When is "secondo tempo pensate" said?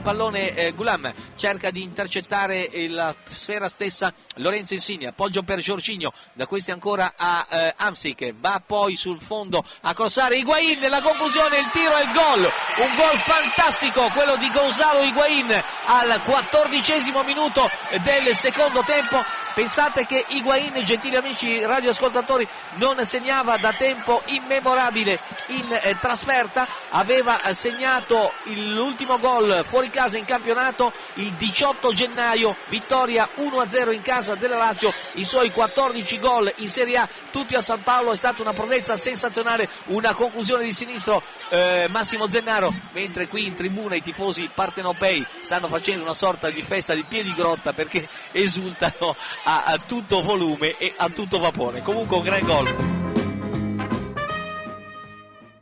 18.34-20.06